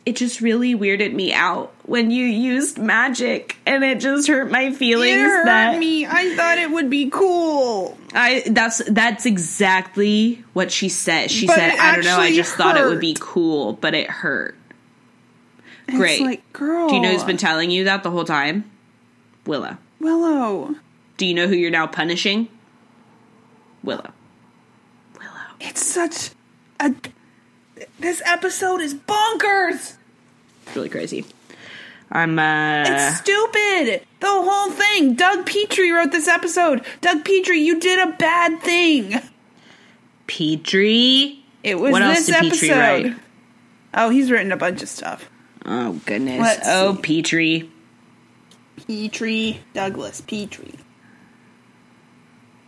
[0.06, 4.72] it just really weirded me out when you used magic and it just hurt my
[4.72, 6.06] feelings It hurt that me.
[6.06, 7.98] I thought it would be cool.
[8.13, 11.30] I that's that's exactly what she said.
[11.30, 12.17] She But said, "I don't know.
[12.17, 14.56] I just thought it would be cool, but it hurt."
[15.88, 16.13] And Great.
[16.13, 16.89] It's like, girl.
[16.89, 18.70] Do you know who's been telling you that the whole time?
[19.46, 19.78] Willow.
[20.00, 20.76] Willow?
[21.17, 22.48] Do you know who you're now punishing?
[23.84, 24.12] Willow.
[25.20, 25.32] Willow.
[25.60, 26.32] It's such
[26.80, 26.94] a.
[28.01, 29.93] This episode is bonkers.
[30.65, 31.23] It's really crazy.
[32.11, 34.05] I'm uh It's stupid.
[34.19, 35.13] The whole thing.
[35.13, 36.83] Doug Petrie wrote this episode.
[37.01, 39.21] Doug Petrie, you did a bad thing.
[40.27, 41.43] Petrie.
[41.63, 43.05] It was What this else did Petrie episode.
[43.11, 43.19] write?
[43.93, 45.29] Oh, he's written a bunch of stuff.
[45.65, 46.41] Oh goodness.
[46.41, 47.01] Let's oh see.
[47.01, 47.69] Petrie.
[48.87, 50.73] Petrie, Douglas Petrie.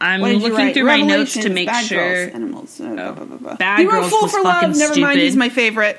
[0.03, 1.97] I'm you looking through my notes to make Bad sure.
[1.97, 2.81] Girls, animals.
[2.81, 3.55] uh, blah, blah, blah, blah.
[3.55, 4.77] Bad wrote Girls was for fucking Love.
[4.77, 5.97] Never mind, he's my favorite.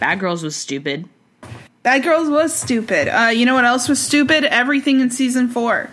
[0.00, 1.08] Bad Girls was stupid.
[1.84, 3.06] Bad Girls was stupid.
[3.06, 4.42] Uh, you know what else was stupid?
[4.44, 5.88] Everything in season four.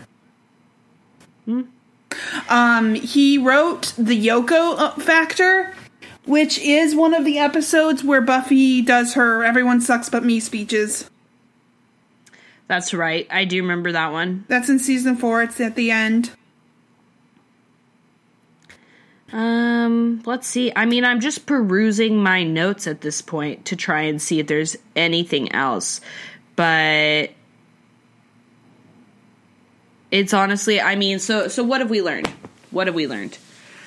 [2.49, 5.75] Um, he wrote the Yoko uh, Factor,
[6.25, 11.09] which is one of the episodes where Buffy does her "Everyone sucks but me" speeches.
[12.69, 13.25] That's right.
[13.31, 14.45] I do remember that one.
[14.47, 15.41] That's in season four.
[15.41, 16.29] It's at the end.
[19.33, 20.71] Um, let's see.
[20.75, 24.45] I mean, I'm just perusing my notes at this point to try and see if
[24.45, 25.99] there's anything else.
[26.55, 27.31] But
[30.11, 32.27] it's honestly, I mean, so so what have we learned?
[32.69, 33.35] What have we learned?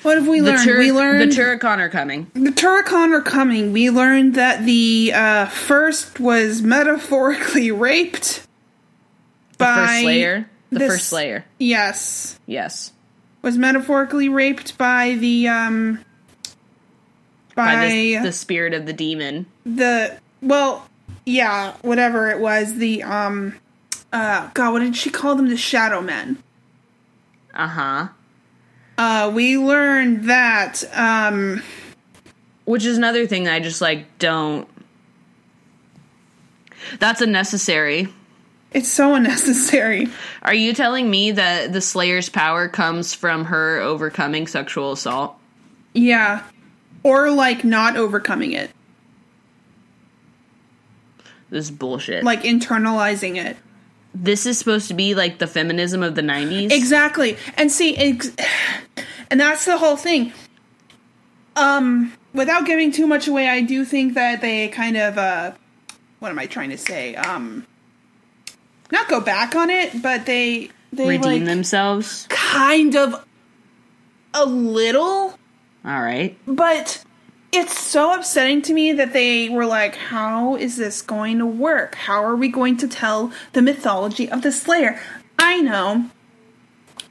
[0.01, 0.65] What have we learned?
[0.65, 2.29] Tur- we learned the Turok-Han are coming.
[2.33, 3.71] The Turok-Han are coming.
[3.71, 8.42] We learned that the uh, first was metaphorically raped
[9.53, 10.49] The by first Slayer.
[10.71, 11.45] The this- first Slayer.
[11.59, 12.91] Yes, Yes.
[13.41, 15.99] was metaphorically raped by the um
[17.55, 19.45] by, By the, the spirit of the demon.
[19.65, 20.89] the well,
[21.25, 22.75] yeah, whatever it was.
[22.75, 23.55] The um,
[24.11, 25.47] uh, God, what did she call them?
[25.49, 26.41] The Shadow Men.
[27.53, 28.07] Uh huh.
[28.97, 31.61] Uh, we learned that um,
[32.65, 34.67] Which is another thing I just like don't.
[36.99, 38.07] That's unnecessary.
[38.73, 40.07] It's so unnecessary.
[40.41, 45.35] Are you telling me that the Slayer's power comes from her overcoming sexual assault?
[45.93, 46.43] Yeah,
[47.03, 48.71] or like not overcoming it,
[51.49, 52.23] This is bullshit.
[52.23, 53.57] like internalizing it.
[54.15, 56.71] this is supposed to be like the feminism of the 90s.
[56.71, 57.37] Exactly.
[57.57, 58.31] And see, ex-
[59.29, 60.33] and that's the whole thing.
[61.55, 65.51] Um, without giving too much away, I do think that they kind of, uh,
[66.19, 67.15] what am I trying to say?
[67.15, 67.65] Um,
[68.93, 72.25] not go back on it, but they, they Redeem like, themselves.
[72.29, 73.25] kind of
[74.33, 75.37] a little,
[75.85, 76.37] All right.
[76.47, 77.03] but
[77.51, 81.93] it's so upsetting to me that they were like, how is this going to work?
[81.95, 84.99] How are we going to tell the mythology of the Slayer?
[85.37, 86.09] I know.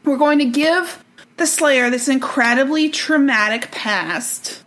[0.05, 1.05] We're going to give
[1.37, 4.65] the Slayer this incredibly traumatic past.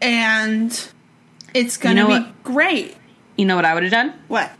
[0.00, 0.70] And
[1.54, 2.42] it's going to You know be what?
[2.44, 2.96] great.
[3.36, 4.14] You know what I would have done?
[4.28, 4.50] What?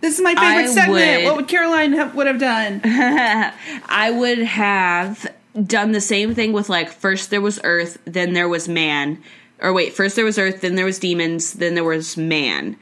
[0.00, 1.22] This is my favorite I segment.
[1.22, 2.80] would- What would Caroline have, would have done?
[2.84, 5.26] I would have
[5.66, 9.22] done the same thing with like first there was earth, then there was man.
[9.60, 12.76] Or wait, first there was earth, then there was demons, then there was man.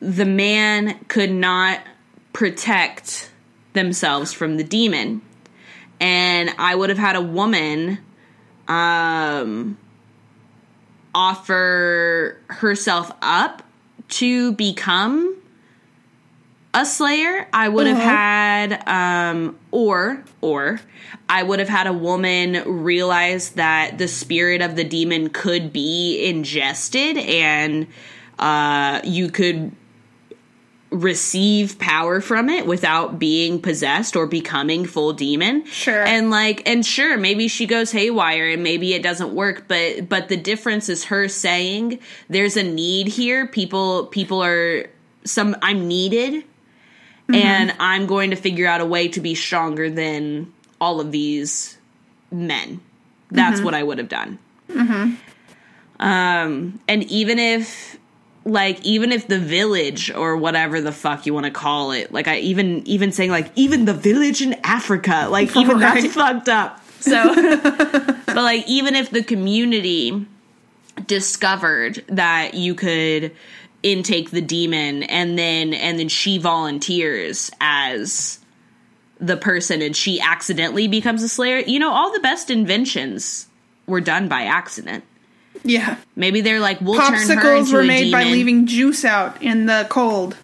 [0.00, 1.80] The man could not
[2.32, 3.30] protect
[3.72, 5.20] themselves from the demon.
[6.00, 7.98] And I would have had a woman
[8.68, 9.76] um
[11.14, 13.62] offer herself up
[14.08, 15.34] to become
[16.80, 18.08] a slayer i would have Uh-huh.
[18.08, 20.80] had um or or
[21.28, 26.24] i would have had a woman realize that the spirit of the demon could be
[26.24, 27.86] ingested and
[28.38, 29.72] uh you could
[30.90, 36.02] receive power from it without being possessed or becoming full demon Sure.
[36.02, 40.28] and like and sure maybe she goes haywire and maybe it doesn't work but but
[40.30, 41.98] the difference is her saying
[42.30, 44.86] there's a need here people people are
[45.24, 46.42] some i'm needed
[47.28, 47.34] Mm-hmm.
[47.34, 50.50] and i'm going to figure out a way to be stronger than
[50.80, 51.76] all of these
[52.30, 52.80] men.
[53.30, 53.64] That's mm-hmm.
[53.64, 54.38] what i would have done.
[54.68, 55.14] Mm-hmm.
[56.00, 57.98] Um and even if
[58.44, 62.28] like even if the village or whatever the fuck you want to call it like
[62.28, 66.82] i even even saying like even the village in africa like even that's fucked up.
[67.00, 67.34] So
[68.26, 70.26] but like even if the community
[71.06, 73.32] discovered that you could
[73.92, 78.38] intake the demon and then and then she volunteers as
[79.20, 81.58] the person and she accidentally becomes a slayer.
[81.58, 83.46] You know, all the best inventions
[83.86, 85.04] were done by accident.
[85.64, 85.96] Yeah.
[86.14, 89.86] Maybe they're like, we'll turn her Popsicles were made by leaving juice out in the
[89.88, 90.36] cold.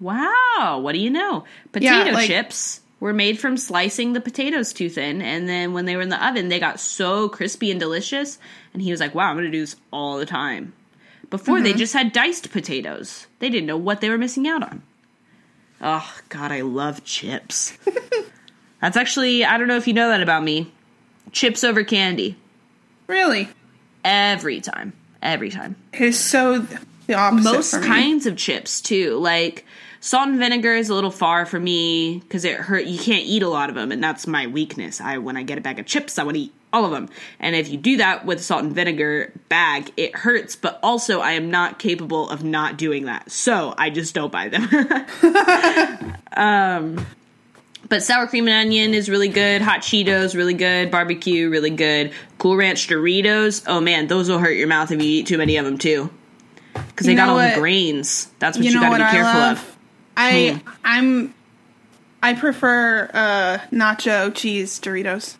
[0.00, 1.44] Wow, what do you know?
[1.72, 5.86] Potato Yeah, like- chips were made from slicing the potatoes too thin, and then when
[5.86, 8.38] they were in the oven, they got so crispy and delicious.
[8.72, 10.72] And he was like, "Wow, I'm going to do this all the time."
[11.32, 11.64] Before Mm-hmm.
[11.64, 13.26] they just had diced potatoes.
[13.40, 14.82] They didn't know what they were missing out on.
[15.80, 17.76] Oh God, I love chips.
[18.80, 20.70] That's actually I don't know if you know that about me.
[21.32, 22.36] Chips over candy
[23.06, 23.48] Really?
[24.04, 25.76] every time, every time.
[25.92, 26.58] It's so
[27.06, 27.44] the opposite.
[27.44, 29.64] most kinds of chips too like
[30.00, 33.42] salt and vinegar is a little far for me because it hurt you can't eat
[33.42, 35.86] a lot of them and that's my weakness i when i get a bag of
[35.86, 37.08] chips i want to eat all of them
[37.40, 41.20] and if you do that with a salt and vinegar bag it hurts but also
[41.20, 44.62] i am not capable of not doing that so i just don't buy them
[46.36, 47.06] um
[47.88, 52.12] but sour cream and onion is really good hot cheetos really good barbecue really good
[52.38, 55.56] cool ranch doritos oh man those will hurt your mouth if you eat too many
[55.56, 56.10] of them too
[56.74, 57.54] because they You got all what?
[57.54, 58.28] the grains.
[58.38, 59.58] That's what You you, know got to what be I careful love?
[59.58, 59.76] of.
[60.16, 60.68] I Hmm.
[60.84, 61.34] I'm
[62.22, 65.36] I prefer uh nacho cheese Doritos.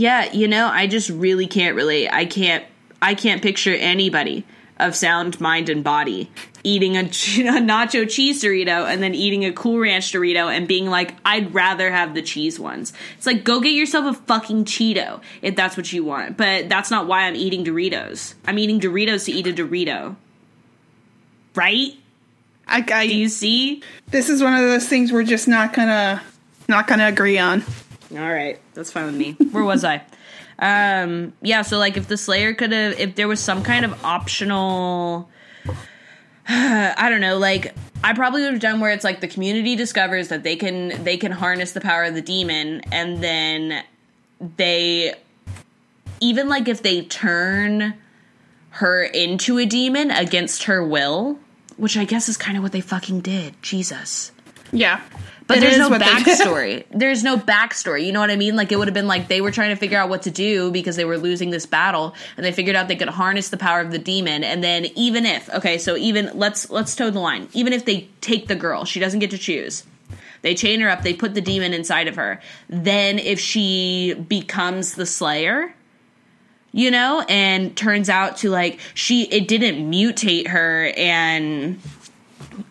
[0.00, 2.08] Yeah, you know, I just really can't relate.
[2.08, 2.64] I can't.
[3.02, 4.46] I can't picture anybody
[4.78, 6.30] of sound mind and body
[6.64, 10.66] eating a, ch- a nacho cheese Dorito and then eating a Cool Ranch Dorito and
[10.66, 12.94] being like, I'd rather have the cheese ones.
[13.18, 16.38] It's like go get yourself a fucking Cheeto if that's what you want.
[16.38, 18.34] But that's not why I'm eating Doritos.
[18.46, 20.16] I'm eating Doritos to eat a Dorito.
[21.54, 21.92] Right?
[22.66, 23.82] I, I Do you see?
[24.08, 26.22] this is one of those things we're just not gonna
[26.68, 27.64] not gonna agree on.
[28.12, 29.32] All right, that's fine with me.
[29.50, 30.02] Where was I?
[30.58, 34.04] Um, yeah, so like if the Slayer could have, if there was some kind of
[34.04, 35.28] optional,
[36.48, 40.28] I don't know, like I probably would have done where it's like the community discovers
[40.28, 43.84] that they can they can harness the power of the demon, and then
[44.56, 45.14] they
[46.20, 47.94] even like if they turn
[48.70, 51.38] her into a demon against her will,
[51.76, 53.60] which I guess is kind of what they fucking did.
[53.62, 54.32] Jesus.
[54.72, 55.00] Yeah.
[55.50, 56.38] But It there's no what they did.
[56.38, 56.84] backstory.
[56.90, 58.06] there's no backstory.
[58.06, 58.54] You know what I mean?
[58.56, 60.70] Like it would have been like they were trying to figure out what to do
[60.70, 63.80] because they were losing this battle, and they figured out they could harness the power
[63.80, 64.44] of the demon.
[64.44, 67.48] And then even if okay, so even let's let's toe the line.
[67.52, 69.84] Even if they take the girl, she doesn't get to choose.
[70.42, 71.02] They chain her up.
[71.02, 72.40] They put the demon inside of her.
[72.68, 75.74] Then if she becomes the Slayer,
[76.72, 81.78] you know, and turns out to like she it didn't mutate her and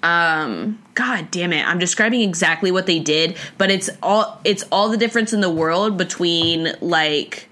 [0.04, 1.66] um god damn it.
[1.68, 5.50] I'm describing exactly what they did but it's all it's all the difference in the
[5.50, 7.48] world between like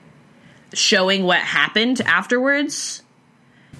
[0.73, 3.01] showing what happened afterwards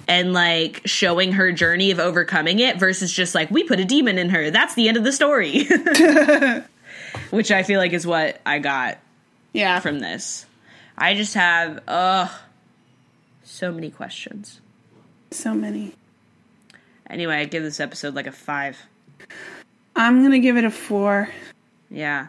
[0.06, 4.16] and like showing her journey of overcoming it versus just like we put a demon
[4.18, 4.50] in her.
[4.50, 5.64] That's the end of the story.
[7.30, 8.98] Which i feel like is what i got
[9.52, 9.80] Yeah.
[9.80, 10.46] from this.
[10.96, 12.30] I just have ugh
[13.44, 14.60] so many questions.
[15.30, 15.94] So many.
[17.10, 18.78] Anyway i give this episode like a five
[19.96, 21.28] I'm gonna give it a four.
[21.90, 22.28] yeah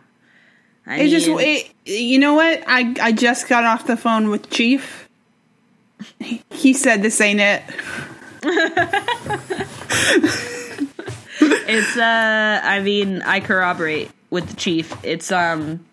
[0.88, 2.64] I It just mean- it, you know what?
[2.66, 5.08] I I just got off the phone with Chief.
[6.50, 7.62] He said this ain't it.
[11.72, 15.86] it's uh i mean i corroborate with the chief it's um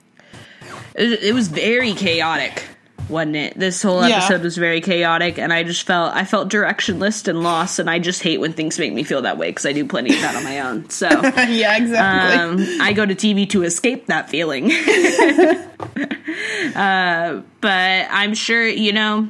[0.95, 2.65] it, it was very chaotic
[3.09, 4.17] wasn't it this whole Yeah.
[4.17, 7.99] episode was very chaotic and i just felt i felt directionless and lost and i
[7.99, 10.35] just hate when things make me feel that way because i do plenty of that
[10.35, 11.09] on my own so
[11.49, 12.65] yeah, exactly.
[12.65, 14.71] um, I go to TV to escape that feeling.
[16.77, 19.29] uh, but I'm sure, you know,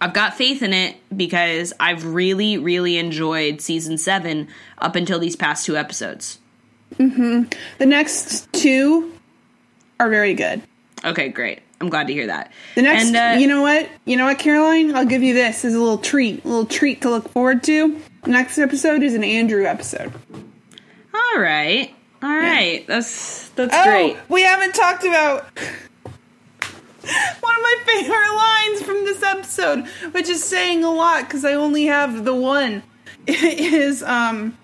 [0.00, 4.48] I've got faith in it because I've really, really enjoyed season seven
[4.78, 6.38] up until these past two episodes.
[6.98, 7.46] the
[7.80, 9.12] next two
[9.98, 10.62] are very good.
[11.04, 11.60] Okay, great.
[11.80, 12.52] I'm glad to hear that.
[12.74, 13.88] The next, And, uh, you know what?
[14.04, 14.94] You know what, Caroline?
[14.94, 17.98] I'll give you this as a little treat, a little treat to look forward to.
[18.24, 20.12] The next episode is an Andrew episode.
[21.14, 22.86] all right, all right.
[22.86, 24.16] That's that's Oh, great.
[24.28, 25.44] we haven't talked about
[26.60, 31.54] one of my favorite lines from this episode, which is saying a lot because I
[31.54, 32.82] only have the one.
[33.26, 34.56] Is um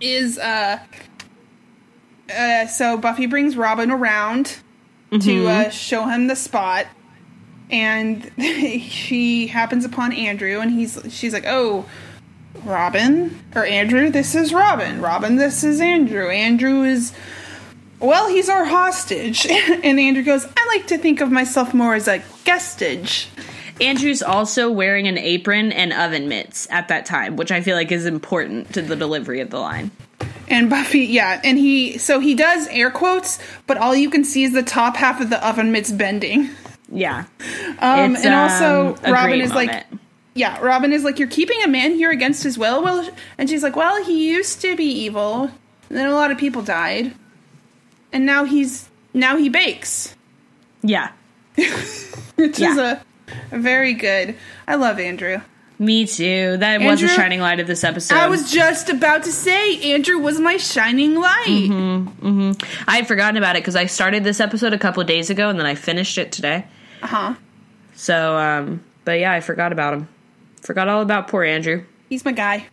[0.00, 0.78] is uh
[2.34, 4.58] uh so Buffy brings Robin around
[5.10, 6.86] to uh, show him the spot,
[7.70, 11.86] and she happens upon Andrew, and he's she's like, oh.
[12.64, 15.00] Robin or Andrew, this is Robin.
[15.00, 16.30] Robin, this is Andrew.
[16.30, 17.12] Andrew is
[18.00, 19.46] well, he's our hostage.
[19.86, 23.26] And Andrew goes, I like to think of myself more as a guestage.
[23.80, 27.92] Andrew's also wearing an apron and oven mitts at that time, which I feel like
[27.92, 29.90] is important to the delivery of the line.
[30.48, 34.44] And Buffy, yeah, and he so he does air quotes, but all you can see
[34.44, 36.50] is the top half of the oven mitts bending.
[36.90, 37.24] Yeah.
[37.80, 39.86] Um, It's, and also um, Robin is like,
[40.34, 42.82] yeah, Robin is like, you're keeping a man here against his will.
[42.82, 45.42] Well, and she's like, well, he used to be evil,
[45.88, 47.12] and then a lot of people died,
[48.12, 50.14] and now he's now he bakes,
[50.82, 51.10] Yeah.
[51.56, 53.02] which is a,
[53.50, 54.36] a very good.
[54.68, 55.40] I love Andrew.
[55.78, 56.56] Me too.
[56.56, 58.14] That was a Andrew, shining light of this episode.
[58.16, 61.44] I was just about to say Andrew was my shining light.
[61.46, 62.52] Mm-hmm.
[62.88, 65.50] I had forgotten about it because I started this episode a couple of days ago
[65.50, 66.64] and then I finished it today.
[67.02, 67.34] Uh huh.
[67.94, 70.08] So, um, but yeah, I forgot about him.
[70.62, 71.84] Forgot all about poor Andrew.
[72.08, 72.66] He's my guy.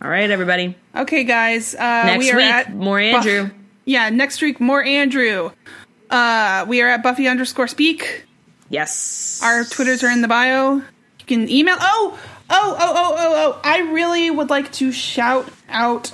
[0.00, 0.76] All right, everybody.
[0.94, 1.74] Okay, guys.
[1.74, 3.50] Uh, Next we are week, at more Buff- Andrew.
[3.84, 5.50] yeah, next week more Andrew.
[6.10, 8.26] Uh, we are at Buffy underscore speak.
[8.68, 9.40] Yes.
[9.42, 10.82] Our Twitters are in the bio.
[11.22, 11.76] You can email.
[11.80, 12.18] Oh,
[12.50, 13.60] oh, oh, oh, oh, oh.
[13.64, 16.12] I really would like to shout out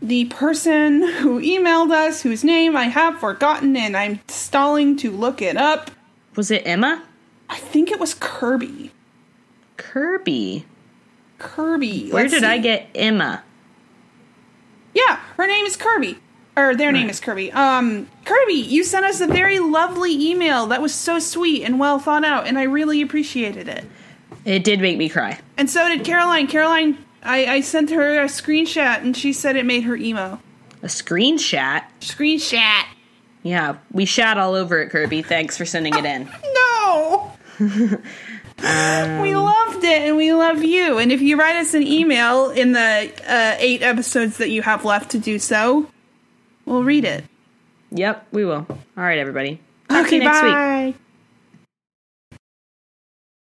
[0.00, 5.42] the person who emailed us, whose name I have forgotten, and I'm stalling to look
[5.42, 5.90] it up.
[6.36, 7.04] Was it Emma?
[7.48, 8.92] I think it was Kirby.
[9.76, 10.66] Kirby.
[11.38, 12.10] Kirby.
[12.10, 13.42] Where Let's did I get Emma?
[14.94, 16.18] Yeah, her name is Kirby.
[16.56, 17.52] Or their name is Kirby.
[17.52, 22.00] Um, Kirby, you sent us a very lovely email that was so sweet and well
[22.00, 23.84] thought out, and I really appreciated it.
[24.48, 25.38] It did make me cry.
[25.58, 26.46] And so did Caroline.
[26.46, 30.40] Caroline, I, I sent her a screenshot, and she said it made her emo.
[30.82, 31.82] A screenshot.
[32.00, 32.84] Screenshot.
[33.42, 35.20] Yeah, we shat all over it, Kirby.
[35.20, 36.28] Thanks for sending it in.
[36.54, 37.32] No.
[37.60, 40.96] we loved it, and we love you.
[40.98, 44.84] And if you write us an email in the uh, eight episodes that you have
[44.84, 45.88] left to do so,
[46.64, 47.24] we'll read it.
[47.90, 48.66] Yep, we will.
[48.68, 49.60] All right, everybody.
[49.88, 50.52] Talk to Okay, you next week.
[50.52, 50.94] bye.